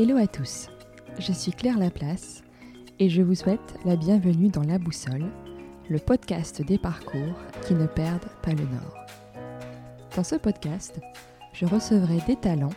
Hello 0.00 0.16
à 0.16 0.28
tous, 0.28 0.68
je 1.18 1.32
suis 1.32 1.50
Claire 1.50 1.76
Laplace 1.76 2.44
et 3.00 3.10
je 3.10 3.20
vous 3.20 3.34
souhaite 3.34 3.74
la 3.84 3.96
bienvenue 3.96 4.46
dans 4.46 4.62
La 4.62 4.78
Boussole, 4.78 5.24
le 5.90 5.98
podcast 5.98 6.62
des 6.62 6.78
parcours 6.78 7.34
qui 7.66 7.74
ne 7.74 7.86
perdent 7.86 8.28
pas 8.40 8.52
le 8.52 8.62
nord. 8.62 8.94
Dans 10.14 10.22
ce 10.22 10.36
podcast, 10.36 11.00
je 11.52 11.66
recevrai 11.66 12.18
des 12.28 12.36
talents 12.36 12.76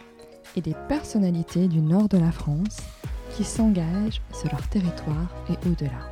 et 0.56 0.62
des 0.62 0.74
personnalités 0.90 1.68
du 1.68 1.80
nord 1.80 2.10
de 2.10 2.18
la 2.18 2.32
France 2.32 2.78
qui 3.36 3.44
s'engagent 3.44 4.24
sur 4.34 4.52
leur 4.52 4.68
territoire 4.70 5.30
et 5.48 5.68
au-delà. 5.68 6.12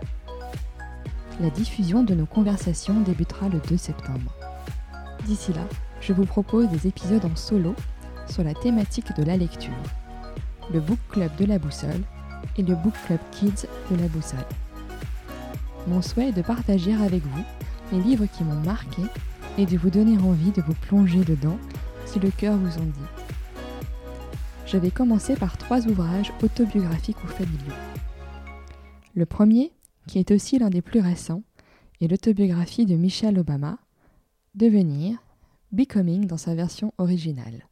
La 1.41 1.49
diffusion 1.49 2.03
de 2.03 2.13
nos 2.13 2.27
conversations 2.27 3.01
débutera 3.01 3.49
le 3.49 3.59
2 3.67 3.77
septembre. 3.77 4.31
D'ici 5.25 5.53
là, 5.53 5.65
je 6.01 6.13
vous 6.13 6.25
propose 6.25 6.67
des 6.67 6.85
épisodes 6.85 7.25
en 7.25 7.35
solo 7.35 7.73
sur 8.27 8.43
la 8.43 8.53
thématique 8.53 9.15
de 9.17 9.23
la 9.23 9.37
lecture, 9.37 9.73
le 10.71 10.79
Book 10.79 10.99
Club 11.09 11.35
de 11.37 11.45
la 11.45 11.57
Boussole 11.57 12.03
et 12.57 12.61
le 12.61 12.75
Book 12.75 12.93
Club 13.05 13.19
Kids 13.31 13.67
de 13.89 13.95
la 13.95 14.07
Boussole. 14.07 14.45
Mon 15.87 16.01
souhait 16.01 16.29
est 16.29 16.33
de 16.33 16.41
partager 16.41 16.93
avec 16.93 17.23
vous 17.23 17.43
les 17.91 18.01
livres 18.01 18.27
qui 18.27 18.43
m'ont 18.43 18.59
marqué 18.61 19.01
et 19.57 19.65
de 19.65 19.77
vous 19.77 19.89
donner 19.89 20.17
envie 20.17 20.51
de 20.51 20.61
vous 20.61 20.75
plonger 20.75 21.23
dedans 21.23 21.57
si 22.05 22.19
le 22.19 22.29
cœur 22.29 22.55
vous 22.57 22.77
en 22.77 22.85
dit. 22.85 23.09
Je 24.67 24.77
vais 24.77 24.91
commencer 24.91 25.35
par 25.35 25.57
trois 25.57 25.87
ouvrages 25.87 26.31
autobiographiques 26.43 27.23
ou 27.23 27.27
familiaux. 27.27 27.73
Le 29.15 29.25
premier, 29.25 29.71
qui 30.07 30.19
est 30.19 30.31
aussi 30.31 30.59
l'un 30.59 30.69
des 30.69 30.83
plus 30.83 30.99
récents, 30.99 31.41
est 32.01 32.07
l'autobiographie 32.07 32.85
de 32.85 32.95
Michelle 32.95 33.39
Obama, 33.39 33.79
Devenir, 34.53 35.17
Becoming 35.71 36.27
dans 36.27 36.37
sa 36.37 36.53
version 36.53 36.93
originale. 36.99 37.67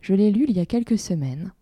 Je 0.00 0.14
l'ai 0.14 0.30
lu 0.30 0.46
il 0.48 0.56
y 0.56 0.60
a 0.60 0.66
quelques 0.66 0.98
semaines 0.98 1.52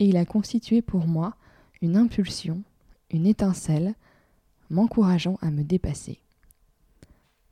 et 0.00 0.06
il 0.06 0.16
a 0.16 0.24
constitué 0.24 0.82
pour 0.82 1.06
moi 1.06 1.36
une 1.82 1.96
impulsion, 1.96 2.62
une 3.10 3.26
étincelle, 3.26 3.94
m'encourageant 4.70 5.38
à 5.42 5.50
me 5.50 5.62
dépasser. 5.62 6.18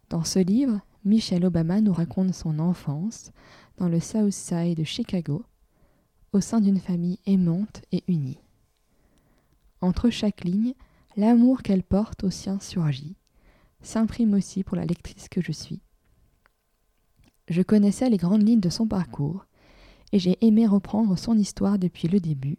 Dans 0.08 0.24
ce 0.24 0.38
livre, 0.38 0.80
Michelle 1.04 1.44
Obama 1.44 1.80
nous 1.80 1.92
raconte 1.92 2.34
son 2.34 2.58
enfance 2.58 3.30
dans 3.76 3.88
le 3.88 4.00
South 4.00 4.32
Side 4.32 4.78
de 4.78 4.84
Chicago, 4.84 5.44
au 6.32 6.40
sein 6.40 6.60
d'une 6.60 6.80
famille 6.80 7.18
aimante 7.26 7.82
et 7.92 8.02
unie. 8.08 8.38
Entre 9.80 10.10
chaque 10.10 10.44
ligne, 10.44 10.74
l'amour 11.16 11.62
qu'elle 11.62 11.82
porte 11.82 12.24
au 12.24 12.30
sien 12.30 12.58
surgit, 12.60 13.16
s'imprime 13.82 14.34
aussi 14.34 14.64
pour 14.64 14.76
la 14.76 14.86
lectrice 14.86 15.28
que 15.28 15.40
je 15.40 15.52
suis. 15.52 15.80
Je 17.48 17.62
connaissais 17.62 18.10
les 18.10 18.16
grandes 18.16 18.46
lignes 18.46 18.60
de 18.60 18.68
son 18.70 18.86
parcours, 18.86 19.46
et 20.12 20.18
j'ai 20.18 20.38
aimé 20.44 20.66
reprendre 20.66 21.16
son 21.18 21.36
histoire 21.36 21.78
depuis 21.78 22.08
le 22.08 22.20
début, 22.20 22.58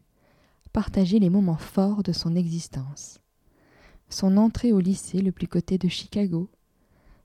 partager 0.72 1.20
les 1.20 1.30
moments 1.30 1.58
forts 1.58 2.04
de 2.04 2.12
son 2.12 2.36
existence. 2.36 3.20
Son 4.10 4.38
entrée 4.38 4.72
au 4.72 4.80
lycée 4.80 5.22
le 5.22 5.32
plus 5.32 5.48
coté 5.48 5.78
de 5.78 5.88
Chicago, 5.88 6.50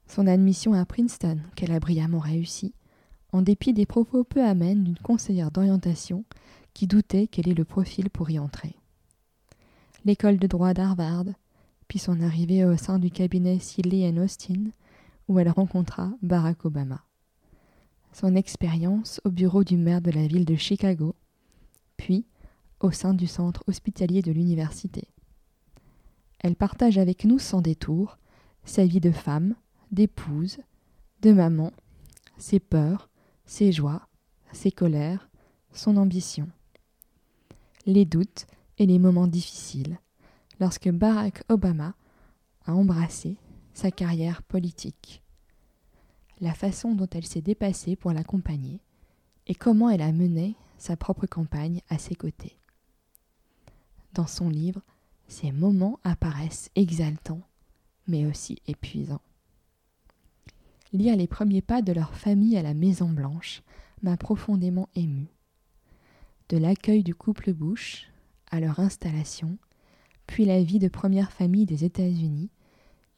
son 0.07 0.27
admission 0.27 0.75
à 0.75 0.85
Princeton 0.85 1.39
qu'elle 1.55 1.73
a 1.73 1.81
brillamment 1.81 2.19
réussi, 2.19 2.75
en 3.33 3.43
dépit 3.43 3.73
des 3.73 3.87
propos 3.87 4.23
peu 4.23 4.45
amènes 4.45 4.85
d'une 4.85 4.99
conseillère 4.99 5.51
d'orientation 5.51 6.25
qui 6.73 6.87
doutait 6.87 7.27
quel 7.27 7.49
est 7.49 7.55
le 7.55 7.65
profil 7.65 8.11
pour 8.11 8.31
y 8.31 8.39
entrer. 8.39 8.77
L'école 10.05 10.39
de 10.39 10.47
droit 10.47 10.75
d'Harvard, 10.75 11.25
puis 11.89 11.99
son 11.99 12.21
arrivée 12.21 12.65
au 12.65 12.77
sein 12.77 12.99
du 12.99 13.11
cabinet 13.11 13.59
Sidley 13.59 14.09
Austin, 14.19 14.71
où 15.29 15.39
elle 15.39 15.51
rencontra 15.51 16.13
Barack 16.23 16.65
Obama 16.65 17.03
son 18.15 18.37
expérience 18.37 19.21
au 19.25 19.31
bureau 19.31 19.65
du 19.65 19.77
maire 19.77 20.01
de 20.01 20.13
la 20.13 20.27
ville 20.27 20.45
de 20.45 20.55
Chicago, 20.55 21.17
puis 21.97 22.25
au 22.79 22.93
sein 22.93 23.13
du 23.13 23.27
centre 23.27 23.65
hospitalier 23.67 24.23
de 24.23 24.31
l'université. 24.31 25.09
Elle 26.39 26.55
partage 26.55 26.97
avec 26.97 27.25
nous 27.25 27.41
sans 27.41 27.61
détour 27.61 28.19
sa 28.65 28.87
vie 28.87 29.01
de 29.01 29.11
femme, 29.11 29.57
d'épouse, 29.91 30.59
de 31.23 31.33
maman, 31.33 31.73
ses 32.39 32.61
peurs, 32.61 33.11
ses 33.47 33.73
joies, 33.73 34.07
ses 34.53 34.71
colères, 34.71 35.29
son 35.73 35.97
ambition. 35.97 36.49
Les 37.85 38.05
doutes 38.05 38.47
et 38.79 38.87
les 38.87 39.01
moments 39.01 39.27
difficiles 39.27 39.99
lorsque 40.61 40.89
Barack 40.89 41.43
Obama 41.49 41.95
a 42.65 42.75
embrassé 42.75 43.37
sa 43.73 43.91
carrière 43.91 44.43
politique 44.45 45.24
la 46.41 46.55
façon 46.55 46.95
dont 46.95 47.09
elle 47.13 47.27
s'est 47.27 47.41
dépassée 47.41 47.97
pour 47.97 48.13
l'accompagner 48.13 48.81
et 49.47 49.55
comment 49.55 49.91
elle 49.91 50.03
a 50.03 50.13
mené 50.13 50.57
sa 50.79 50.97
propre 50.97 51.27
campagne 51.27 51.81
à 51.89 51.99
ses 51.99 52.15
côtés. 52.15 52.59
Dans 54.13 54.27
son 54.27 54.49
livre, 54.49 54.83
ces 55.29 55.53
moments 55.53 55.99
apparaissent 56.05 56.71
exaltants, 56.77 57.43
mais 58.07 58.27
aussi 58.27 58.59
épuisants. 58.67 59.23
Lire 60.93 61.17
les 61.17 61.27
premiers 61.27 61.63
pas 61.63 61.83
de 61.83 61.93
leur 61.93 62.15
famille 62.15 62.57
à 62.57 62.63
la 62.63 62.75
Maison 62.75 63.09
Blanche 63.09 63.63
m'a 64.03 64.17
profondément 64.17 64.89
ému. 64.95 65.27
De 66.49 66.59
l'accueil 66.59 67.03
du 67.03 67.15
couple 67.15 67.53
Bush 67.53 68.11
à 68.51 68.61
leur 68.61 68.79
installation, 68.79 69.59
puis 70.27 70.45
la 70.45 70.63
vie 70.63 70.79
de 70.79 70.89
première 70.89 71.33
famille 71.33 71.67
des 71.67 71.85
États-Unis 71.85 72.51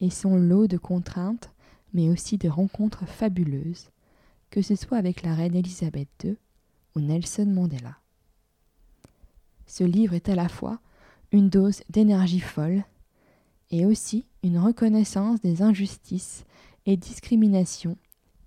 et 0.01 0.09
son 0.09 0.37
lot 0.37 0.67
de 0.67 0.77
contraintes 0.77 1.51
mais 1.93 2.09
aussi 2.09 2.37
de 2.37 2.49
rencontres 2.49 3.05
fabuleuses, 3.07 3.89
que 4.49 4.61
ce 4.61 4.75
soit 4.75 4.97
avec 4.97 5.23
la 5.23 5.33
reine 5.33 5.55
Elisabeth 5.55 6.09
II 6.23 6.37
ou 6.95 6.99
Nelson 6.99 7.45
Mandela. 7.45 7.97
Ce 9.65 9.83
livre 9.83 10.13
est 10.13 10.29
à 10.29 10.35
la 10.35 10.49
fois 10.49 10.79
une 11.31 11.49
dose 11.49 11.83
d'énergie 11.89 12.39
folle 12.39 12.83
et 13.69 13.85
aussi 13.85 14.25
une 14.43 14.57
reconnaissance 14.57 15.41
des 15.41 15.61
injustices 15.61 16.45
et 16.85 16.95
discriminations 16.95 17.97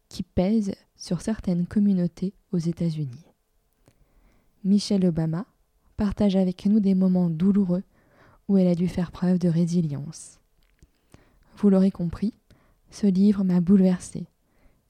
qui 0.08 0.22
pèsent 0.22 0.74
sur 0.96 1.20
certaines 1.20 1.66
communautés 1.66 2.32
aux 2.52 2.58
États-Unis. 2.58 3.24
Michelle 4.64 5.06
Obama 5.06 5.46
partage 5.96 6.36
avec 6.36 6.66
nous 6.66 6.80
des 6.80 6.94
moments 6.94 7.30
douloureux 7.30 7.82
où 8.48 8.56
elle 8.56 8.68
a 8.68 8.74
dû 8.74 8.88
faire 8.88 9.12
preuve 9.12 9.38
de 9.38 9.48
résilience. 9.48 10.40
Vous 11.56 11.70
l'aurez 11.70 11.90
compris, 11.90 12.32
ce 12.90 13.06
livre 13.06 13.44
m'a 13.44 13.60
bouleversée 13.60 14.26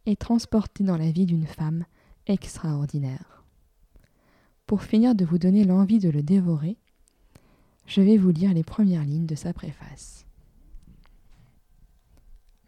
et 0.06 0.16
transportée 0.16 0.84
dans 0.84 0.96
la 0.96 1.10
vie 1.10 1.26
d'une 1.26 1.46
femme 1.46 1.84
extraordinaire. 2.26 3.44
Pour 4.66 4.82
finir 4.82 5.14
de 5.14 5.24
vous 5.24 5.38
donner 5.38 5.64
l'envie 5.64 5.98
de 5.98 6.08
le 6.08 6.22
dévorer, 6.22 6.76
je 7.86 8.00
vais 8.00 8.16
vous 8.16 8.30
lire 8.30 8.54
les 8.54 8.62
premières 8.62 9.04
lignes 9.04 9.26
de 9.26 9.34
sa 9.34 9.52
préface. 9.52 10.26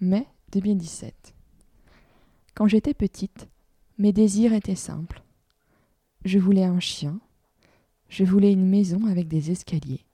Mai 0.01 0.27
2017. 0.51 1.35
Quand 2.55 2.67
j'étais 2.67 2.95
petite, 2.95 3.49
mes 3.99 4.13
désirs 4.13 4.53
étaient 4.53 4.75
simples. 4.75 5.23
Je 6.25 6.39
voulais 6.39 6.65
un 6.65 6.81
chien, 6.81 7.21
je 8.09 8.25
voulais 8.25 8.53
une 8.53 8.69
maison 8.69 9.07
avec 9.07 9.29
des 9.29 9.51
escaliers, 9.51 10.05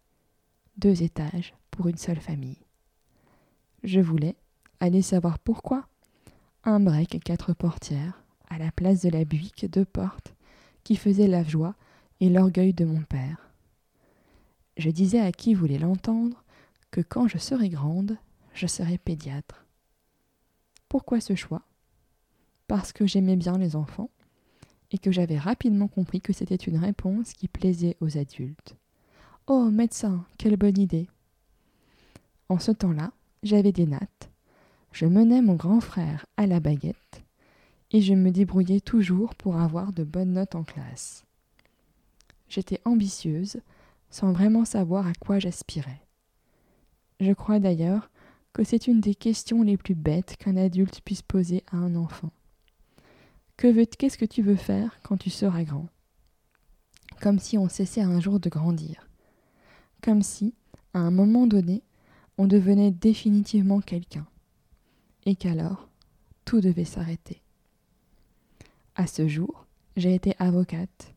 deux 0.76 1.02
étages 1.02 1.54
pour 1.70 1.88
une 1.88 1.96
seule 1.96 2.20
famille. 2.20 2.58
Je 3.82 4.00
voulais 4.00 4.36
Allez 4.80 5.02
savoir 5.02 5.38
pourquoi. 5.38 5.88
Un 6.64 6.80
break 6.80 7.22
quatre 7.24 7.52
portières, 7.52 8.22
à 8.48 8.58
la 8.58 8.70
place 8.70 9.02
de 9.02 9.10
la 9.10 9.24
Buick, 9.24 9.66
deux 9.70 9.84
portes, 9.84 10.34
qui 10.84 10.96
faisaient 10.96 11.28
la 11.28 11.44
joie 11.44 11.74
et 12.20 12.28
l'orgueil 12.28 12.72
de 12.72 12.84
mon 12.84 13.02
père. 13.02 13.50
Je 14.76 14.90
disais 14.90 15.20
à 15.20 15.32
qui 15.32 15.54
voulait 15.54 15.78
l'entendre 15.78 16.44
que 16.90 17.00
quand 17.00 17.26
je 17.28 17.38
serai 17.38 17.68
grande, 17.68 18.16
je 18.54 18.66
serai 18.66 18.98
pédiatre. 18.98 19.66
Pourquoi 20.88 21.20
ce 21.20 21.34
choix? 21.34 21.62
Parce 22.66 22.92
que 22.92 23.06
j'aimais 23.06 23.36
bien 23.36 23.58
les 23.58 23.76
enfants 23.76 24.10
et 24.90 24.98
que 24.98 25.12
j'avais 25.12 25.38
rapidement 25.38 25.88
compris 25.88 26.20
que 26.20 26.32
c'était 26.32 26.54
une 26.54 26.78
réponse 26.78 27.32
qui 27.32 27.48
plaisait 27.48 27.96
aux 28.00 28.16
adultes. 28.16 28.76
Oh, 29.46 29.70
médecin, 29.70 30.24
quelle 30.38 30.56
bonne 30.56 30.78
idée 30.78 31.08
En 32.48 32.58
ce 32.58 32.70
temps-là, 32.70 33.12
j'avais 33.42 33.72
des 33.72 33.86
nattes, 33.86 34.30
je 34.92 35.06
menais 35.06 35.42
mon 35.42 35.54
grand 35.54 35.80
frère 35.80 36.26
à 36.36 36.46
la 36.46 36.60
baguette 36.60 37.22
et 37.90 38.00
je 38.00 38.14
me 38.14 38.30
débrouillais 38.30 38.80
toujours 38.80 39.34
pour 39.34 39.56
avoir 39.56 39.92
de 39.92 40.04
bonnes 40.04 40.32
notes 40.32 40.54
en 40.54 40.64
classe. 40.64 41.24
J'étais 42.48 42.80
ambitieuse 42.84 43.60
sans 44.10 44.32
vraiment 44.32 44.64
savoir 44.64 45.06
à 45.06 45.12
quoi 45.14 45.38
j'aspirais. 45.38 46.00
Je 47.20 47.32
crois 47.32 47.58
d'ailleurs 47.58 48.10
que 48.52 48.64
c'est 48.64 48.86
une 48.86 49.00
des 49.00 49.14
questions 49.14 49.62
les 49.62 49.76
plus 49.76 49.94
bêtes 49.94 50.36
qu'un 50.36 50.56
adulte 50.56 51.00
puisse 51.04 51.22
poser 51.22 51.62
à 51.70 51.76
un 51.76 51.94
enfant. 51.94 52.30
Qu'est-ce 53.56 54.18
que 54.18 54.24
tu 54.24 54.42
veux 54.42 54.56
faire 54.56 54.98
quand 55.02 55.16
tu 55.16 55.30
seras 55.30 55.64
grand? 55.64 55.88
Comme 57.20 57.38
si 57.38 57.58
on 57.58 57.68
cessait 57.68 58.02
un 58.02 58.20
jour 58.20 58.38
de 58.38 58.48
grandir. 58.48 59.08
Comme 60.00 60.22
si, 60.22 60.54
à 60.94 61.00
un 61.00 61.10
moment 61.10 61.46
donné, 61.46 61.82
on 62.38 62.46
devenait 62.46 62.92
définitivement 62.92 63.80
quelqu'un 63.80 64.26
et 65.28 65.36
qu'alors 65.36 65.90
tout 66.46 66.62
devait 66.62 66.86
s'arrêter. 66.86 67.42
À 68.94 69.06
ce 69.06 69.28
jour, 69.28 69.66
j'ai 69.94 70.14
été 70.14 70.34
avocate. 70.38 71.14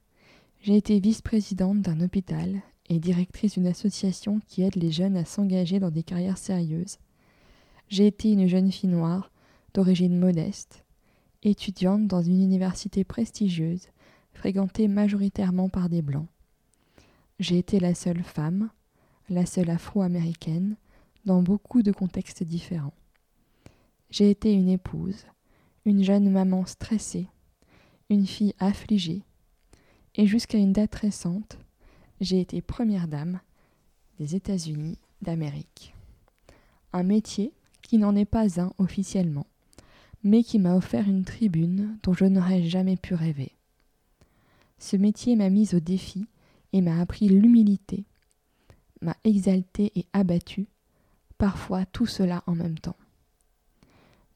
J'ai 0.62 0.76
été 0.76 1.00
vice-présidente 1.00 1.82
d'un 1.82 2.02
hôpital 2.02 2.62
et 2.90 3.00
directrice 3.00 3.54
d'une 3.54 3.68
association 3.68 4.42
qui 4.46 4.64
aide 4.64 4.76
les 4.76 4.92
jeunes 4.92 5.16
à 5.16 5.24
s'engager 5.24 5.80
dans 5.80 5.92
des 5.92 6.04
carrières 6.04 6.38
sérieuses. 6.38 6.98
J'ai 7.88 8.06
été 8.06 8.34
une 8.34 8.48
jeune 8.48 8.70
fille 8.70 8.90
noire, 8.90 9.32
d'origine 9.74 10.20
modeste, 10.20 10.84
étudiante 11.42 12.06
dans 12.06 12.22
une 12.22 12.44
université 12.44 13.06
prestigieuse, 13.06 13.88
fréquentée 14.34 14.90
majoritairement 14.90 15.70
par 15.70 15.88
des 15.88 16.02
blancs. 16.02 16.28
J'ai 17.40 17.60
été 17.60 17.80
la 17.80 17.96
seule 17.96 18.24
femme, 18.24 18.72
la 19.30 19.46
seule 19.46 19.70
afro-américaine, 19.70 20.76
dans 21.24 21.42
beaucoup 21.42 21.82
de 21.82 21.94
contextes 21.94 22.44
différents. 22.44 22.94
J'ai 24.12 24.30
été 24.30 24.52
une 24.52 24.68
épouse, 24.68 25.26
une 25.86 26.04
jeune 26.04 26.30
maman 26.30 26.66
stressée, 26.66 27.28
une 28.10 28.28
fille 28.28 28.54
affligée, 28.60 29.24
et 30.16 30.28
jusqu'à 30.28 30.58
une 30.58 30.74
date 30.74 30.96
récente, 30.96 31.58
j'ai 32.20 32.42
été 32.42 32.62
première 32.62 33.08
dame 33.08 33.40
des 34.20 34.36
États-Unis 34.36 34.98
d'Amérique. 35.22 35.96
Un 36.92 37.04
métier 37.04 37.54
qui 37.82 37.98
n'en 37.98 38.18
est 38.18 38.26
pas 38.26 38.60
un 38.60 38.74
officiellement, 38.80 39.48
mais 40.26 40.44
qui 40.44 40.60
m'a 40.60 40.76
offert 40.76 41.08
une 41.08 41.24
tribune 41.24 41.98
dont 42.04 42.14
je 42.14 42.26
n'aurais 42.26 42.64
jamais 42.64 42.98
pu 42.98 43.14
rêver. 43.14 43.54
Ce 44.78 44.98
métier 44.98 45.38
m'a 45.38 45.50
mise 45.50 45.74
au 45.74 45.80
défi 45.80 46.28
et 46.74 46.82
m'a 46.82 47.00
appris 47.00 47.30
l'humilité, 47.30 48.04
m'a 49.02 49.16
exalté 49.24 49.94
et 49.96 50.06
abattu, 50.12 50.68
parfois 51.38 51.86
tout 51.86 52.08
cela 52.08 52.44
en 52.46 52.56
même 52.56 52.78
temps. 52.78 52.98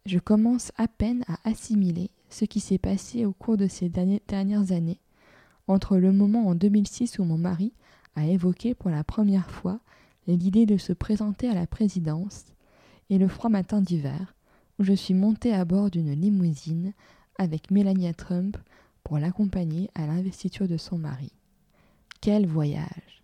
Je 0.06 0.20
commence 0.20 0.72
à 0.78 0.88
peine 0.88 1.24
à 1.28 1.40
assimiler 1.50 2.12
ce 2.30 2.46
qui 2.46 2.60
s'est 2.60 2.78
passé 2.78 3.26
au 3.26 3.34
cours 3.34 3.58
de 3.58 3.68
ces 3.68 3.90
dernières 3.90 4.72
années 4.72 5.00
entre 5.68 5.98
le 5.98 6.12
moment 6.12 6.48
en 6.48 6.54
2006 6.54 7.18
où 7.18 7.24
mon 7.24 7.40
mari 7.40 7.74
a 8.16 8.28
évoqué 8.28 8.76
pour 8.76 8.92
la 8.92 9.04
première 9.04 9.50
fois 9.50 9.80
l'idée 10.28 10.68
de 10.68 10.78
se 10.78 10.94
présenter 10.94 11.50
à 11.50 11.56
la 11.56 11.66
présidence 11.66 12.46
et 13.10 13.18
le 13.18 13.28
froid 13.28 13.50
matin 13.50 13.82
d'hiver 13.82 14.36
où 14.78 14.84
je 14.84 14.94
suis 14.94 15.16
montée 15.16 15.54
à 15.54 15.66
bord 15.66 15.90
d'une 15.90 16.14
limousine 16.14 16.94
avec 17.40 17.72
Melania 17.72 18.14
Trump 18.14 18.58
pour 19.04 19.18
l'accompagner 19.18 19.90
à 19.96 20.06
l'investiture 20.06 20.68
de 20.68 20.78
son 20.78 21.00
mari. 21.00 21.32
Quel 22.22 22.46
voyage 22.46 23.24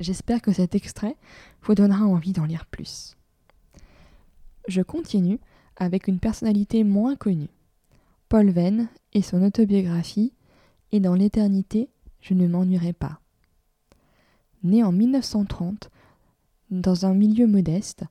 J'espère 0.00 0.42
que 0.42 0.52
cet 0.52 0.74
extrait 0.74 1.16
vous 1.62 1.76
donnera 1.76 2.04
envie 2.04 2.32
d'en 2.32 2.46
lire 2.46 2.66
plus. 2.66 3.16
Je 4.68 4.82
continue 4.82 5.40
avec 5.76 6.08
une 6.08 6.18
personnalité 6.18 6.84
moins 6.84 7.16
connue. 7.16 7.50
Paul 8.28 8.50
Venn 8.50 8.88
et 9.12 9.22
son 9.22 9.42
autobiographie 9.42 10.32
Et 10.92 11.00
dans 11.00 11.14
l'éternité, 11.14 11.88
je 12.20 12.34
ne 12.34 12.46
m'ennuierai 12.46 12.92
pas. 12.92 13.20
Né 14.62 14.84
en 14.84 14.92
1930, 14.92 15.90
dans 16.70 17.06
un 17.06 17.14
milieu 17.14 17.46
modeste, 17.46 18.04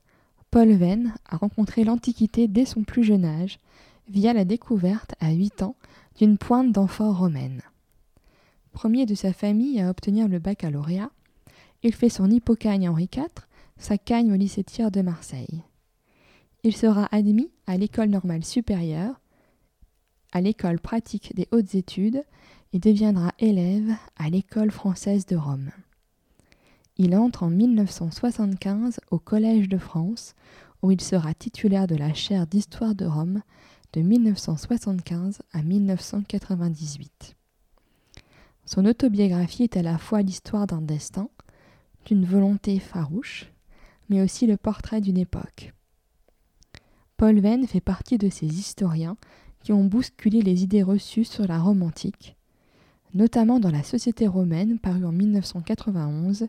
Paul 0.52 0.72
Venn 0.72 1.14
a 1.28 1.38
rencontré 1.38 1.84
l'Antiquité 1.84 2.48
dès 2.48 2.66
son 2.66 2.84
plus 2.84 3.04
jeune 3.04 3.26
âge, 3.26 3.60
via 4.08 4.34
la 4.34 4.46
découverte 4.46 5.14
à 5.20 5.32
8 5.32 5.62
ans 5.62 5.76
d'une 6.18 6.38
pointe 6.38 6.72
d'amphore 6.72 7.20
romaine. 7.20 7.62
Premier 8.72 9.06
de 9.06 9.16
sa 9.16 9.32
famille 9.34 9.80
à 9.80 9.90
obtenir 9.90 10.28
le 10.28 10.40
baccalauréat, 10.40 11.12
il 11.84 11.94
fait 11.94 12.10
son 12.10 12.30
hippocagne 12.30 12.90
Henri 12.90 13.08
IV, 13.16 13.28
sa 13.78 13.98
cagne 13.98 14.32
au 14.34 14.36
lycée 14.36 14.64
Thiers 14.64 14.92
de 14.92 15.02
Marseille. 15.02 15.64
Il 16.64 16.76
sera 16.76 17.08
admis 17.12 17.52
à 17.68 17.78
l'école 17.78 18.10
normale 18.10 18.44
supérieure, 18.44 19.22
à 20.34 20.42
l'école 20.42 20.80
pratique 20.80 21.34
des 21.34 21.48
hautes 21.52 21.74
études 21.74 22.24
et 22.74 22.80
deviendra 22.80 23.32
élève 23.40 23.96
à 24.18 24.30
l'école 24.30 24.70
française 24.70 25.26
de 25.26 25.38
Rome. 25.38 25.72
Il 26.98 27.16
entre 27.16 27.44
en 27.44 27.50
1975 27.50 29.00
au 29.10 29.20
Collège 29.20 29.70
de 29.70 29.78
France, 29.78 30.36
où 30.82 30.92
il 30.92 31.00
sera 31.00 31.34
titulaire 31.34 31.88
de 31.88 31.96
la 31.96 32.14
chaire 32.14 32.46
d'histoire 32.46 32.94
de 32.94 33.06
Rome 33.06 33.42
de 33.94 34.02
1975 34.02 35.40
à 35.54 35.64
1998. 35.64 37.38
Son 38.66 38.86
autobiographie 38.86 39.64
est 39.64 39.78
à 39.78 39.82
la 39.82 39.98
fois 39.98 40.22
l'histoire 40.22 40.68
d'un 40.68 40.82
destin, 40.82 41.30
d'une 42.06 42.26
volonté 42.26 42.80
farouche, 42.80 43.50
mais 44.10 44.22
aussi 44.22 44.46
le 44.46 44.58
portrait 44.58 45.00
d'une 45.00 45.18
époque. 45.18 45.74
Paul 47.20 47.42
Venn 47.42 47.68
fait 47.68 47.82
partie 47.82 48.18
de 48.18 48.30
ces 48.30 48.46
historiens 48.46 49.18
qui 49.62 49.74
ont 49.74 49.84
bousculé 49.84 50.42
les 50.42 50.64
idées 50.64 50.84
reçues 50.84 51.26
sur 51.26 51.46
la 51.46 51.60
Rome 51.60 51.84
antique, 51.84 52.38
notamment 53.14 53.60
dans 53.60 53.72
la 53.72 53.84
Société 53.84 54.26
romaine 54.26 54.80
paru 54.80 55.04
en 55.04 55.12
1991 55.12 56.48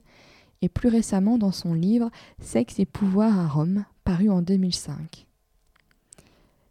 et 0.63 0.69
plus 0.69 0.89
récemment 0.89 1.39
dans 1.39 1.51
son 1.51 1.75
livre 1.75 2.09
Sexe 2.39 2.79
et 2.79 2.87
pouvoir 2.87 3.37
à 3.37 3.49
Rome 3.49 3.85
paru 4.05 4.31
en 4.31 4.43
2005. 4.43 5.27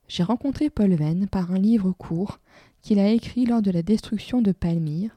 J'ai 0.07 0.23
rencontré 0.23 0.69
Paul 0.69 0.93
Venn 0.93 1.27
par 1.27 1.51
un 1.51 1.59
livre 1.59 1.91
court 1.91 2.39
qu'il 2.81 2.99
a 2.99 3.09
écrit 3.09 3.45
lors 3.45 3.61
de 3.61 3.69
la 3.69 3.81
destruction 3.81 4.41
de 4.41 4.53
Palmyre, 4.53 5.11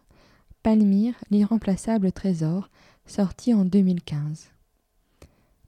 Palmyre, 0.64 1.14
l'irremplaçable 1.30 2.10
trésor, 2.10 2.68
sorti 3.06 3.54
en 3.54 3.64
2015. 3.64 4.50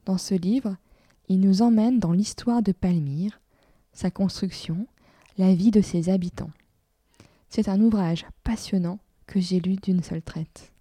Dans 0.05 0.19
ce 0.19 0.35
livre, 0.35 0.77
il 1.29 1.41
nous 1.41 1.63
emmène 1.63 1.99
dans 1.99 2.13
l'histoire 2.13 2.63
de 2.63 2.73
Palmyre, 2.73 3.41
sa 3.93 4.11
construction, 4.11 4.87
la 5.39 5.55
vie 5.55 5.71
de 5.71 5.81
ses 5.81 6.09
habitants. 6.09 6.51
C'est 7.49 7.69
un 7.69 7.81
ouvrage 7.81 8.27
passionnant 8.43 8.99
que 9.27 9.41
j'ai 9.41 9.61
lu 9.61 9.77
d'une 9.77 10.03
seule 10.03 10.23
traite. 10.23 10.73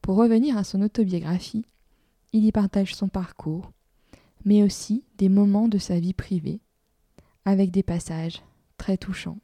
Pour 0.00 0.16
revenir 0.16 0.56
à 0.56 0.64
son 0.64 0.80
autobiographie, 0.82 1.66
il 2.32 2.44
y 2.44 2.52
partage 2.52 2.94
son 2.94 3.08
parcours, 3.08 3.72
mais 4.44 4.62
aussi 4.62 5.04
des 5.18 5.28
moments 5.28 5.68
de 5.68 5.78
sa 5.78 5.98
vie 5.98 6.14
privée, 6.14 6.60
avec 7.44 7.70
des 7.70 7.82
passages 7.82 8.42
très 8.78 8.96
touchants, 8.96 9.38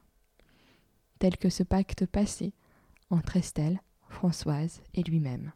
tels 1.19 1.37
que 1.37 1.49
ce 1.49 1.63
pacte 1.63 2.05
passé 2.05 2.53
entre 3.09 3.37
Estelle, 3.37 3.81
Françoise 4.09 4.81
et 4.93 5.03
lui-même. 5.03 5.51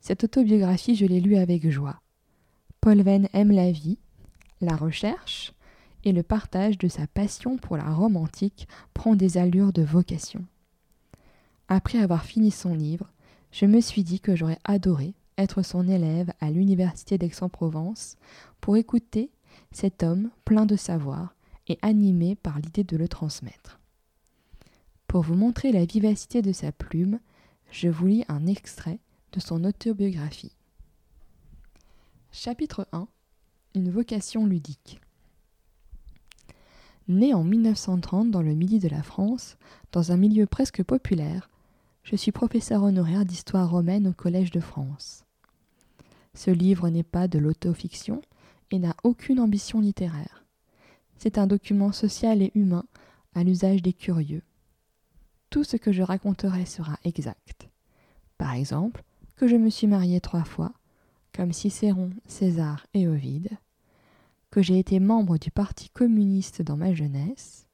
Cette 0.00 0.24
autobiographie, 0.24 0.96
je 0.96 1.06
l'ai 1.06 1.20
lue 1.20 1.36
avec 1.36 1.68
joie. 1.70 2.00
Paul 2.80 3.02
Venn 3.02 3.28
aime 3.34 3.52
la 3.52 3.70
vie, 3.70 3.98
la 4.62 4.74
recherche 4.74 5.52
et 6.04 6.12
le 6.12 6.22
partage 6.22 6.78
de 6.78 6.88
sa 6.88 7.06
passion 7.06 7.58
pour 7.58 7.76
la 7.76 7.92
Rome 7.92 8.16
antique 8.16 8.68
prend 8.94 9.14
des 9.14 9.36
allures 9.36 9.74
de 9.74 9.82
vocation. 9.82 10.46
Après 11.68 11.98
avoir 11.98 12.24
fini 12.24 12.50
son 12.50 12.74
livre, 12.74 13.10
je 13.52 13.66
me 13.66 13.82
suis 13.82 14.02
dit 14.02 14.18
que 14.18 14.34
j'aurais 14.34 14.58
adoré 14.64 15.12
être 15.36 15.62
son 15.62 15.88
élève 15.88 16.32
à 16.40 16.50
l'université 16.50 17.18
d'Aix-en-Provence 17.18 18.16
pour 18.62 18.78
écouter 18.78 19.30
cet 19.72 20.02
homme 20.02 20.30
plein 20.46 20.64
de 20.64 20.76
savoir 20.76 21.34
et 21.68 21.78
animé 21.82 22.34
par 22.34 22.58
l'idée 22.60 22.84
de 22.84 22.96
le 22.96 23.08
transmettre. 23.08 23.78
Pour 25.06 25.22
vous 25.22 25.34
montrer 25.34 25.70
la 25.70 25.84
vivacité 25.84 26.40
de 26.40 26.52
sa 26.52 26.72
plume, 26.72 27.20
je 27.70 27.88
vous 27.88 28.06
lis 28.06 28.24
un 28.28 28.46
extrait 28.46 29.00
de 29.32 29.40
son 29.40 29.64
autobiographie. 29.64 30.56
Chapitre 32.32 32.86
1 32.92 33.08
Une 33.74 33.90
vocation 33.90 34.46
ludique. 34.46 35.00
Né 37.08 37.34
en 37.34 37.42
1930 37.42 38.30
dans 38.30 38.40
le 38.40 38.54
midi 38.54 38.78
de 38.78 38.88
la 38.88 39.02
France, 39.02 39.56
dans 39.90 40.12
un 40.12 40.16
milieu 40.16 40.46
presque 40.46 40.84
populaire, 40.84 41.50
je 42.04 42.14
suis 42.14 42.30
professeur 42.30 42.84
honoraire 42.84 43.24
d'histoire 43.24 43.68
romaine 43.68 44.06
au 44.06 44.12
Collège 44.12 44.52
de 44.52 44.60
France. 44.60 45.24
Ce 46.32 46.52
livre 46.52 46.88
n'est 46.88 47.02
pas 47.02 47.26
de 47.26 47.40
l'autofiction 47.40 48.22
et 48.70 48.78
n'a 48.78 48.94
aucune 49.02 49.40
ambition 49.40 49.80
littéraire. 49.80 50.44
C'est 51.18 51.36
un 51.36 51.48
document 51.48 51.90
social 51.90 52.42
et 52.42 52.52
humain 52.54 52.84
à 53.34 53.42
l'usage 53.42 53.82
des 53.82 53.92
curieux. 53.92 54.44
Tout 55.50 55.64
ce 55.64 55.76
que 55.76 55.90
je 55.90 56.02
raconterai 56.02 56.64
sera 56.64 56.96
exact. 57.02 57.68
Par 58.38 58.54
exemple, 58.54 59.02
que 59.34 59.48
je 59.48 59.56
me 59.56 59.68
suis 59.68 59.88
mariée 59.88 60.20
trois 60.20 60.44
fois, 60.44 60.72
comme 61.34 61.52
Cicéron, 61.52 62.10
César 62.26 62.86
et 62.94 63.06
Ovide, 63.06 63.50
que 64.50 64.62
j'ai 64.62 64.78
été 64.78 64.98
membre 65.00 65.38
du 65.38 65.50
Parti 65.50 65.88
communiste 65.90 66.62
dans 66.62 66.76
ma 66.76 66.92
jeunesse, 66.92 67.66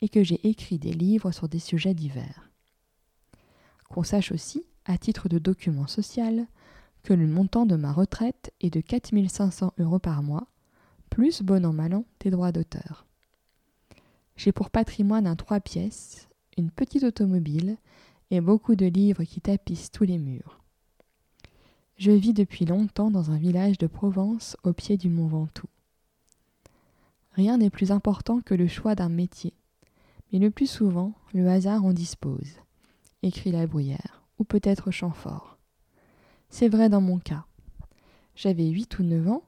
et 0.00 0.08
que 0.08 0.22
j'ai 0.22 0.46
écrit 0.46 0.78
des 0.78 0.92
livres 0.92 1.32
sur 1.32 1.48
des 1.48 1.58
sujets 1.58 1.94
divers. 1.94 2.50
Qu'on 3.88 4.02
sache 4.02 4.32
aussi, 4.32 4.66
à 4.84 4.98
titre 4.98 5.28
de 5.28 5.38
document 5.38 5.86
social, 5.86 6.46
que 7.02 7.14
le 7.14 7.26
montant 7.26 7.64
de 7.64 7.76
ma 7.76 7.92
retraite 7.92 8.52
est 8.60 8.70
de 8.70 8.80
4500 8.80 9.74
euros 9.78 9.98
par 9.98 10.22
mois, 10.22 10.46
plus 11.10 11.42
bon 11.42 11.64
an 11.64 11.72
mal 11.72 11.94
an 11.94 12.04
des 12.20 12.30
droits 12.30 12.52
d'auteur. 12.52 13.06
J'ai 14.36 14.52
pour 14.52 14.70
patrimoine 14.70 15.26
un 15.26 15.36
trois 15.36 15.60
pièces, 15.60 16.28
une 16.56 16.70
petite 16.70 17.04
automobile 17.04 17.76
et 18.30 18.40
beaucoup 18.40 18.74
de 18.74 18.86
livres 18.86 19.24
qui 19.24 19.40
tapissent 19.40 19.90
tous 19.90 20.04
les 20.04 20.18
murs. 20.18 20.63
Je 21.96 22.10
vis 22.10 22.32
depuis 22.32 22.64
longtemps 22.64 23.10
dans 23.12 23.30
un 23.30 23.38
village 23.38 23.78
de 23.78 23.86
Provence 23.86 24.56
au 24.64 24.72
pied 24.72 24.96
du 24.96 25.08
mont 25.08 25.28
Ventoux. 25.28 25.68
Rien 27.32 27.58
n'est 27.58 27.70
plus 27.70 27.92
important 27.92 28.40
que 28.40 28.54
le 28.54 28.66
choix 28.66 28.96
d'un 28.96 29.08
métier, 29.08 29.54
Mais 30.32 30.40
le 30.40 30.50
plus 30.50 30.66
souvent, 30.66 31.12
le 31.32 31.48
hasard 31.48 31.84
en 31.84 31.92
dispose, 31.92 32.58
écrit 33.22 33.52
la 33.52 33.68
bruyère, 33.68 34.24
ou 34.40 34.44
peut-être 34.44 34.90
Chamfort. 34.90 35.56
C'est 36.48 36.68
vrai 36.68 36.88
dans 36.88 37.00
mon 37.00 37.18
cas. 37.18 37.44
J'avais 38.34 38.66
huit 38.66 38.98
ou 38.98 39.04
neuf 39.04 39.28
ans, 39.28 39.44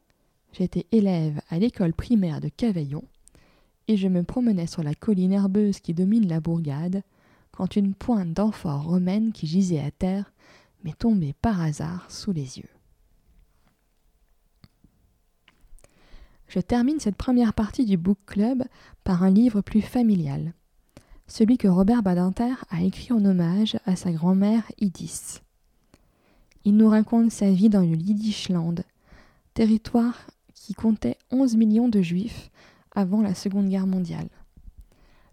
j'étais 0.52 0.86
élève 0.92 1.40
à 1.48 1.58
l'école 1.58 1.94
primaire 1.94 2.40
de 2.40 2.48
Cavaillon, 2.48 3.04
et 3.88 3.96
je 3.96 4.06
me 4.06 4.22
promenais 4.22 4.68
sur 4.68 4.84
la 4.84 4.94
colline 4.94 5.32
herbeuse 5.32 5.80
qui 5.80 5.94
domine 5.94 6.28
la 6.28 6.38
bourgade, 6.38 7.02
quand 7.50 7.74
une 7.74 7.94
pointe 7.94 8.32
d'amphore 8.32 8.84
romaine 8.84 9.32
qui 9.32 9.48
gisait 9.48 9.80
à 9.80 9.90
terre 9.90 10.32
m'est 10.86 10.98
tombée 10.98 11.34
par 11.42 11.60
hasard 11.60 12.08
sous 12.08 12.32
les 12.32 12.58
yeux. 12.58 12.68
Je 16.46 16.60
termine 16.60 17.00
cette 17.00 17.16
première 17.16 17.54
partie 17.54 17.84
du 17.84 17.96
book 17.96 18.18
club 18.24 18.62
par 19.02 19.24
un 19.24 19.30
livre 19.30 19.62
plus 19.62 19.82
familial, 19.82 20.54
celui 21.26 21.58
que 21.58 21.66
Robert 21.66 22.04
Badinter 22.04 22.54
a 22.70 22.82
écrit 22.82 23.12
en 23.12 23.24
hommage 23.24 23.76
à 23.84 23.96
sa 23.96 24.12
grand-mère 24.12 24.62
Idis. 24.78 25.40
Il 26.64 26.76
nous 26.76 26.88
raconte 26.88 27.32
sa 27.32 27.50
vie 27.50 27.68
dans 27.68 27.80
le 27.80 27.96
Yiddishland, 27.96 28.76
territoire 29.54 30.28
qui 30.54 30.74
comptait 30.74 31.18
11 31.32 31.56
millions 31.56 31.88
de 31.88 32.00
juifs 32.00 32.50
avant 32.92 33.22
la 33.22 33.34
Seconde 33.34 33.68
Guerre 33.68 33.88
mondiale, 33.88 34.28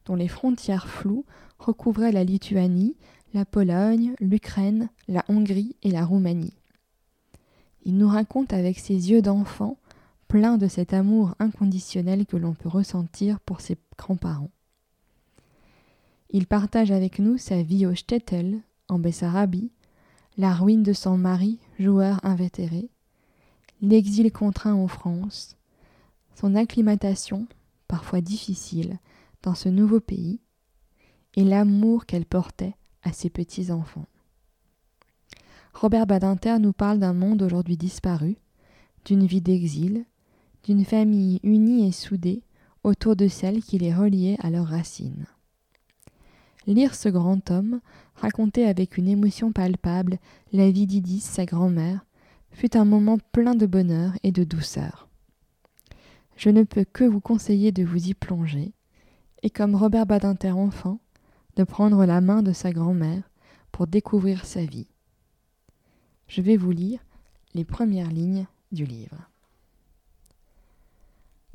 dont 0.06 0.16
les 0.16 0.28
frontières 0.28 0.88
floues 0.88 1.26
recouvraient 1.60 2.12
la 2.12 2.24
Lituanie, 2.24 2.96
la 3.34 3.46
Pologne, 3.46 4.14
l'Ukraine, 4.20 4.90
la 5.08 5.26
Hongrie 5.28 5.76
et 5.82 5.90
la 5.90 6.06
Roumanie. 6.06 6.54
Il 7.84 7.98
nous 7.98 8.08
raconte 8.08 8.54
avec 8.54 8.78
ses 8.78 9.12
yeux 9.12 9.22
d'enfant 9.24 9.78
plein 10.28 10.58
de 10.58 10.68
cet 10.68 10.94
amour 10.94 11.36
inconditionnel 11.40 12.26
que 12.26 12.38
l'on 12.38 12.54
peut 12.54 12.70
ressentir 12.70 13.40
pour 13.40 13.62
ses 13.62 13.78
grands-parents. 13.98 14.52
Il 16.30 16.48
partage 16.48 16.92
avec 16.92 17.20
nous 17.20 17.38
sa 17.38 17.62
vie 17.62 17.86
au 17.86 17.96
Stettel, 17.96 18.62
en 18.88 19.00
Bessarabie, 19.00 19.72
la 20.38 20.54
ruine 20.54 20.84
de 20.84 20.94
son 20.94 21.18
mari, 21.18 21.60
joueur 21.80 22.20
invétéré, 22.24 22.90
l'exil 23.82 24.32
contraint 24.32 24.74
en 24.74 24.88
France, 24.88 25.58
son 26.36 26.56
acclimatation, 26.56 27.48
parfois 27.88 28.22
difficile, 28.22 29.00
dans 29.42 29.56
ce 29.56 29.70
nouveau 29.70 30.00
pays, 30.00 30.40
et 31.36 31.44
l'amour 31.44 32.06
qu'elle 32.06 32.26
portait 32.26 32.76
à 33.04 33.14
ses 33.14 33.30
petits-enfants. 33.30 34.08
Robert 35.74 36.08
Badinter 36.08 36.60
nous 36.60 36.74
parle 36.74 37.00
d'un 37.00 37.14
monde 37.14 37.42
aujourd'hui 37.42 37.78
disparu, 37.78 38.38
d'une 39.06 39.26
vie 39.26 39.42
d'exil, 39.42 40.06
d'une 40.64 40.86
famille 40.86 41.40
unie 41.44 41.88
et 41.88 41.92
soudée 41.92 42.44
autour 42.84 43.16
de 43.16 43.28
celle 43.28 43.62
qui 43.64 43.78
les 43.78 43.94
reliait 43.94 44.38
à 44.40 44.50
leurs 44.50 44.68
racines. 44.68 45.26
Lire 46.66 46.96
ce 46.96 47.10
grand 47.10 47.52
homme, 47.52 47.82
raconter 48.16 48.66
avec 48.66 48.98
une 48.98 49.10
émotion 49.10 49.52
palpable 49.52 50.20
la 50.54 50.72
vie 50.72 50.88
d'Idis, 50.88 51.20
sa 51.20 51.46
grand-mère, 51.46 52.06
fut 52.52 52.78
un 52.78 52.86
moment 52.86 53.18
plein 53.32 53.56
de 53.56 53.66
bonheur 53.66 54.14
et 54.24 54.32
de 54.32 54.44
douceur. 54.44 55.10
Je 56.38 56.50
ne 56.50 56.64
peux 56.64 56.86
que 56.86 57.04
vous 57.04 57.20
conseiller 57.20 57.72
de 57.72 57.84
vous 57.84 58.08
y 58.08 58.14
plonger, 58.14 58.74
et 59.42 59.50
comme 59.50 59.76
Robert 59.76 60.06
Badinter 60.06 60.52
enfant, 60.52 61.00
de 61.56 61.64
prendre 61.64 62.06
la 62.06 62.22
main 62.22 62.42
de 62.42 62.54
sa 62.54 62.72
grand-mère 62.72 63.30
pour 63.72 63.88
découvrir 63.88 64.46
sa 64.46 64.66
vie. 64.66 64.88
Je 66.28 66.42
vais 66.42 66.58
vous 66.58 66.72
lire 66.72 67.00
les 67.54 67.66
premières 67.66 68.12
lignes 68.12 68.48
du 68.72 68.86
livre. 68.86 69.30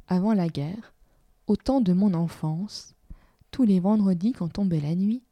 Avant 0.07 0.33
la 0.33 0.49
guerre, 0.49 0.95
au 1.47 1.57
temps 1.57 1.81
de 1.81 1.93
mon 1.93 2.14
enfance, 2.14 2.95
tous 3.50 3.64
les 3.64 3.81
vendredis 3.81 4.33
quand 4.33 4.49
tombait 4.52 4.81
la 4.81 4.95
nuit, 4.95 5.23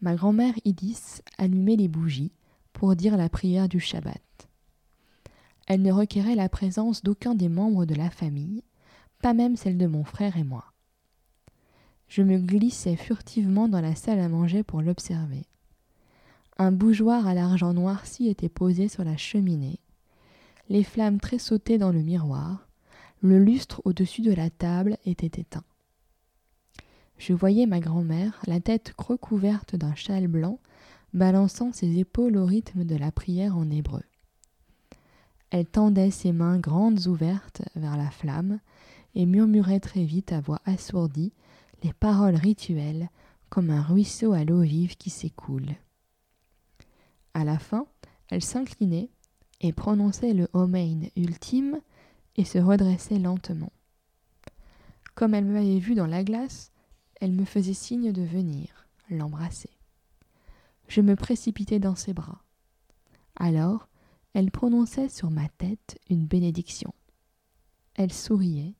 ma 0.00 0.14
grand-mère 0.14 0.54
Idis 0.64 1.22
allumait 1.38 1.76
les 1.76 1.88
bougies 1.88 2.32
pour 2.72 2.96
dire 2.96 3.16
la 3.16 3.28
prière 3.28 3.68
du 3.68 3.80
Shabbat. 3.80 4.48
Elle 5.66 5.82
ne 5.82 5.92
requérait 5.92 6.34
la 6.34 6.48
présence 6.48 7.02
d'aucun 7.02 7.34
des 7.34 7.48
membres 7.48 7.84
de 7.84 7.94
la 7.94 8.10
famille, 8.10 8.64
pas 9.22 9.34
même 9.34 9.56
celle 9.56 9.78
de 9.78 9.86
mon 9.86 10.04
frère 10.04 10.36
et 10.36 10.44
moi. 10.44 10.64
Je 12.10 12.22
me 12.22 12.36
glissais 12.36 12.96
furtivement 12.96 13.68
dans 13.68 13.80
la 13.80 13.94
salle 13.94 14.18
à 14.18 14.28
manger 14.28 14.62
pour 14.62 14.82
l'observer. 14.82 15.46
Un 16.58 16.72
bougeoir 16.72 17.26
à 17.26 17.32
l'argent 17.32 17.72
noirci 17.72 18.28
était 18.28 18.50
posé 18.50 18.88
sur 18.88 19.04
la 19.04 19.16
cheminée, 19.16 19.78
les 20.70 20.84
flammes 20.84 21.20
tressautaient 21.20 21.78
dans 21.78 21.90
le 21.90 22.00
miroir, 22.00 22.68
le 23.22 23.38
lustre 23.38 23.82
au-dessus 23.84 24.22
de 24.22 24.32
la 24.32 24.50
table 24.50 24.96
était 25.04 25.40
éteint. 25.40 25.64
Je 27.18 27.32
voyais 27.32 27.66
ma 27.66 27.80
grand-mère, 27.80 28.40
la 28.46 28.60
tête 28.60 28.94
recouverte 28.96 29.76
d'un 29.76 29.94
châle 29.94 30.28
blanc, 30.28 30.58
balançant 31.12 31.72
ses 31.72 31.98
épaules 31.98 32.36
au 32.36 32.46
rythme 32.46 32.84
de 32.84 32.96
la 32.96 33.10
prière 33.10 33.56
en 33.56 33.68
hébreu. 33.68 34.02
Elle 35.50 35.66
tendait 35.66 36.12
ses 36.12 36.32
mains 36.32 36.58
grandes 36.58 37.06
ouvertes 37.08 37.62
vers 37.74 37.96
la 37.96 38.10
flamme 38.10 38.60
et 39.16 39.26
murmurait 39.26 39.80
très 39.80 40.04
vite 40.04 40.32
à 40.32 40.40
voix 40.40 40.60
assourdie 40.64 41.32
les 41.82 41.92
paroles 41.92 42.36
rituelles 42.36 43.10
comme 43.48 43.70
un 43.70 43.82
ruisseau 43.82 44.32
à 44.32 44.44
l'eau 44.44 44.60
vive 44.60 44.96
qui 44.96 45.10
s'écoule. 45.10 45.74
À 47.34 47.44
la 47.44 47.58
fin, 47.58 47.86
elle 48.28 48.42
s'inclinait 48.42 49.10
et 49.60 49.72
prononçait 49.72 50.32
le 50.32 50.48
Homein 50.52 51.02
ultime 51.16 51.80
et 52.36 52.44
se 52.44 52.58
redressait 52.58 53.18
lentement. 53.18 53.72
Comme 55.14 55.34
elle 55.34 55.44
m'avait 55.44 55.78
vu 55.78 55.94
dans 55.94 56.06
la 56.06 56.24
glace, 56.24 56.72
elle 57.20 57.32
me 57.32 57.44
faisait 57.44 57.74
signe 57.74 58.12
de 58.12 58.22
venir 58.22 58.86
l'embrasser. 59.10 59.70
Je 60.88 61.00
me 61.00 61.16
précipitais 61.16 61.78
dans 61.78 61.94
ses 61.94 62.14
bras. 62.14 62.42
Alors, 63.36 63.88
elle 64.32 64.50
prononçait 64.50 65.08
sur 65.08 65.30
ma 65.30 65.48
tête 65.48 65.98
une 66.08 66.26
bénédiction. 66.26 66.94
Elle 67.94 68.12
souriait. 68.12 68.74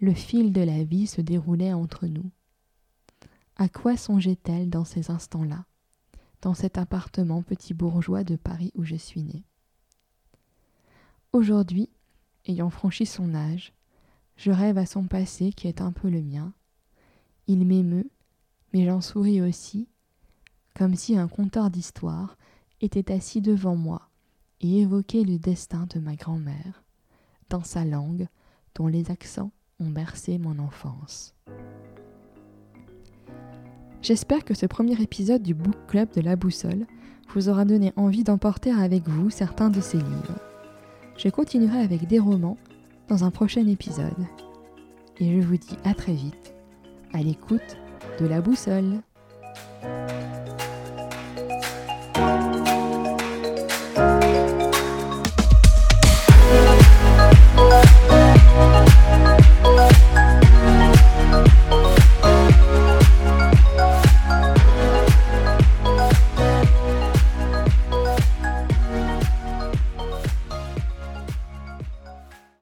Le 0.00 0.14
fil 0.14 0.52
de 0.52 0.60
la 0.60 0.84
vie 0.84 1.08
se 1.08 1.20
déroulait 1.20 1.72
entre 1.72 2.06
nous. 2.06 2.30
À 3.56 3.68
quoi 3.68 3.96
songeait-elle 3.96 4.70
dans 4.70 4.84
ces 4.84 5.10
instants-là, 5.10 5.64
dans 6.40 6.54
cet 6.54 6.78
appartement 6.78 7.42
petit 7.42 7.74
bourgeois 7.74 8.22
de 8.22 8.36
Paris 8.36 8.70
où 8.76 8.84
je 8.84 8.94
suis 8.94 9.24
née? 9.24 9.42
Aujourd'hui, 11.32 11.90
ayant 12.46 12.70
franchi 12.70 13.06
son 13.06 13.34
âge, 13.34 13.72
je 14.36 14.52
rêve 14.52 14.78
à 14.78 14.86
son 14.86 15.08
passé 15.08 15.52
qui 15.52 15.66
est 15.66 15.80
un 15.80 15.90
peu 15.90 16.08
le 16.08 16.22
mien. 16.22 16.52
Il 17.48 17.66
m'émeut, 17.66 18.08
mais 18.72 18.86
j'en 18.86 19.00
souris 19.00 19.42
aussi, 19.42 19.88
comme 20.76 20.94
si 20.94 21.18
un 21.18 21.26
conteur 21.26 21.70
d'histoire 21.70 22.38
était 22.80 23.10
assis 23.10 23.40
devant 23.40 23.74
moi 23.74 24.08
et 24.60 24.82
évoquait 24.82 25.24
le 25.24 25.40
destin 25.40 25.86
de 25.86 25.98
ma 25.98 26.14
grand-mère, 26.14 26.84
dans 27.48 27.64
sa 27.64 27.84
langue 27.84 28.28
dont 28.76 28.86
les 28.86 29.10
accents 29.10 29.50
ont 29.80 29.90
bercé 29.90 30.38
mon 30.38 30.58
enfance. 30.58 31.34
J'espère 34.02 34.44
que 34.44 34.54
ce 34.54 34.66
premier 34.66 35.00
épisode 35.02 35.42
du 35.42 35.54
Book 35.54 35.76
Club 35.88 36.08
de 36.14 36.20
la 36.20 36.36
Boussole 36.36 36.86
vous 37.34 37.48
aura 37.48 37.64
donné 37.64 37.92
envie 37.96 38.24
d'emporter 38.24 38.70
avec 38.70 39.08
vous 39.08 39.30
certains 39.30 39.70
de 39.70 39.80
ces 39.80 39.98
livres 39.98 40.38
je 41.18 41.28
continuerai 41.28 41.80
avec 41.80 42.06
des 42.06 42.20
romans 42.20 42.56
dans 43.08 43.24
un 43.24 43.30
prochain 43.30 43.66
épisode. 43.66 44.26
Et 45.18 45.42
je 45.42 45.46
vous 45.46 45.56
dis 45.56 45.76
à 45.84 45.92
très 45.92 46.12
vite 46.14 46.54
à 47.12 47.18
l'écoute 47.18 47.76
de 48.20 48.26
la 48.26 48.40
boussole. 48.40 49.00